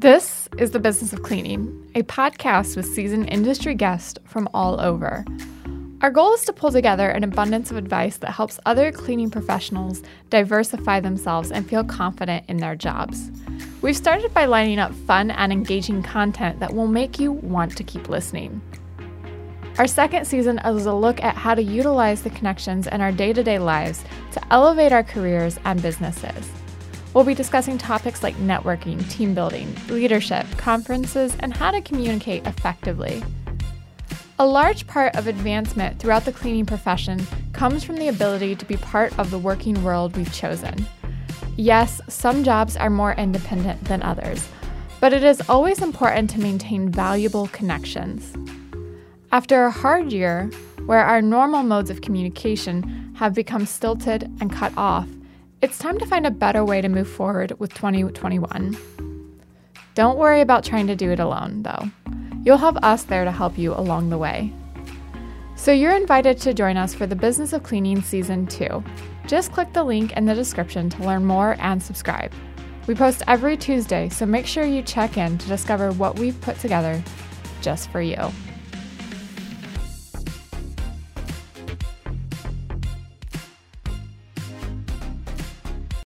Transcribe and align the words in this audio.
This 0.00 0.48
is 0.58 0.70
The 0.70 0.78
Business 0.78 1.12
of 1.12 1.24
Cleaning, 1.24 1.90
a 1.96 2.04
podcast 2.04 2.76
with 2.76 2.86
seasoned 2.86 3.28
industry 3.30 3.74
guests 3.74 4.16
from 4.26 4.48
all 4.54 4.80
over. 4.80 5.24
Our 6.02 6.12
goal 6.12 6.34
is 6.34 6.44
to 6.44 6.52
pull 6.52 6.70
together 6.70 7.08
an 7.08 7.24
abundance 7.24 7.72
of 7.72 7.76
advice 7.76 8.16
that 8.18 8.30
helps 8.30 8.60
other 8.64 8.92
cleaning 8.92 9.28
professionals 9.28 10.04
diversify 10.30 11.00
themselves 11.00 11.50
and 11.50 11.68
feel 11.68 11.82
confident 11.82 12.44
in 12.46 12.58
their 12.58 12.76
jobs. 12.76 13.32
We've 13.82 13.96
started 13.96 14.32
by 14.32 14.44
lining 14.44 14.78
up 14.78 14.94
fun 14.94 15.32
and 15.32 15.52
engaging 15.52 16.04
content 16.04 16.60
that 16.60 16.72
will 16.72 16.86
make 16.86 17.18
you 17.18 17.32
want 17.32 17.76
to 17.76 17.82
keep 17.82 18.08
listening. 18.08 18.62
Our 19.78 19.88
second 19.88 20.26
season 20.26 20.60
is 20.60 20.86
a 20.86 20.94
look 20.94 21.20
at 21.24 21.34
how 21.34 21.56
to 21.56 21.62
utilize 21.62 22.22
the 22.22 22.30
connections 22.30 22.86
in 22.86 23.00
our 23.00 23.10
day 23.10 23.32
to 23.32 23.42
day 23.42 23.58
lives 23.58 24.04
to 24.30 24.52
elevate 24.52 24.92
our 24.92 25.02
careers 25.02 25.58
and 25.64 25.82
businesses. 25.82 26.48
We'll 27.14 27.24
be 27.24 27.34
discussing 27.34 27.78
topics 27.78 28.22
like 28.22 28.36
networking, 28.36 29.08
team 29.10 29.34
building, 29.34 29.74
leadership, 29.88 30.46
conferences, 30.56 31.36
and 31.40 31.56
how 31.56 31.70
to 31.70 31.80
communicate 31.80 32.46
effectively. 32.46 33.22
A 34.38 34.46
large 34.46 34.86
part 34.86 35.16
of 35.16 35.26
advancement 35.26 35.98
throughout 35.98 36.24
the 36.24 36.32
cleaning 36.32 36.66
profession 36.66 37.26
comes 37.52 37.82
from 37.82 37.96
the 37.96 38.08
ability 38.08 38.54
to 38.54 38.64
be 38.66 38.76
part 38.76 39.18
of 39.18 39.30
the 39.30 39.38
working 39.38 39.82
world 39.82 40.16
we've 40.16 40.32
chosen. 40.32 40.86
Yes, 41.56 42.00
some 42.08 42.44
jobs 42.44 42.76
are 42.76 42.90
more 42.90 43.14
independent 43.14 43.82
than 43.84 44.02
others, 44.02 44.46
but 45.00 45.12
it 45.12 45.24
is 45.24 45.42
always 45.48 45.82
important 45.82 46.30
to 46.30 46.40
maintain 46.40 46.88
valuable 46.88 47.48
connections. 47.48 48.32
After 49.32 49.64
a 49.64 49.70
hard 49.72 50.12
year, 50.12 50.50
where 50.86 51.04
our 51.04 51.20
normal 51.20 51.64
modes 51.64 51.90
of 51.90 52.00
communication 52.00 53.12
have 53.16 53.34
become 53.34 53.66
stilted 53.66 54.22
and 54.40 54.52
cut 54.52 54.72
off, 54.76 55.08
it's 55.60 55.78
time 55.78 55.98
to 55.98 56.06
find 56.06 56.24
a 56.24 56.30
better 56.30 56.64
way 56.64 56.80
to 56.80 56.88
move 56.88 57.08
forward 57.08 57.52
with 57.58 57.74
2021. 57.74 58.76
Don't 59.94 60.18
worry 60.18 60.40
about 60.40 60.62
trying 60.62 60.86
to 60.86 60.94
do 60.94 61.10
it 61.10 61.18
alone, 61.18 61.64
though. 61.64 61.90
You'll 62.44 62.58
have 62.58 62.76
us 62.78 63.02
there 63.02 63.24
to 63.24 63.32
help 63.32 63.58
you 63.58 63.74
along 63.74 64.10
the 64.10 64.18
way. 64.18 64.52
So 65.56 65.72
you're 65.72 65.96
invited 65.96 66.38
to 66.38 66.54
join 66.54 66.76
us 66.76 66.94
for 66.94 67.06
the 67.06 67.16
Business 67.16 67.52
of 67.52 67.64
Cleaning 67.64 68.02
Season 68.02 68.46
2. 68.46 68.84
Just 69.26 69.50
click 69.50 69.72
the 69.72 69.82
link 69.82 70.16
in 70.16 70.26
the 70.26 70.34
description 70.34 70.88
to 70.90 71.02
learn 71.02 71.24
more 71.24 71.56
and 71.58 71.82
subscribe. 71.82 72.32
We 72.86 72.94
post 72.94 73.24
every 73.26 73.56
Tuesday, 73.56 74.08
so 74.08 74.26
make 74.26 74.46
sure 74.46 74.64
you 74.64 74.82
check 74.82 75.18
in 75.18 75.38
to 75.38 75.48
discover 75.48 75.90
what 75.90 76.18
we've 76.20 76.40
put 76.40 76.60
together 76.60 77.02
just 77.60 77.90
for 77.90 78.00
you. 78.00 78.30